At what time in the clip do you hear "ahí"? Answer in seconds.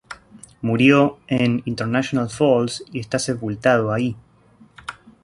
3.93-4.15